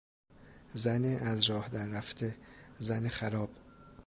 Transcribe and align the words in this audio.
زن 0.75 1.05
از 1.17 1.43
راه 1.49 1.69
دررفته، 1.69 2.37
زن 2.79 3.07
خراب 3.09 3.49